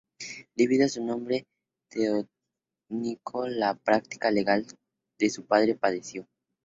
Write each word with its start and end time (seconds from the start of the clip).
Debido 0.55 0.83
a 0.85 0.89
su 0.89 1.03
nombre 1.05 1.45
teutónico, 1.91 3.47
la 3.47 3.75
práctica 3.75 4.31
legal 4.31 4.65
de 5.19 5.29
su 5.29 5.45
padre 5.45 5.75
padeció. 5.75 6.27